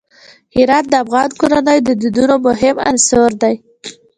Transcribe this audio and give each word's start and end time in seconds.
هرات 0.55 0.85
د 0.89 0.93
افغان 1.03 1.29
کورنیو 1.39 1.85
د 1.87 1.89
دودونو 2.01 2.35
مهم 2.47 2.75
عنصر 2.89 3.29
دی. 3.41 3.55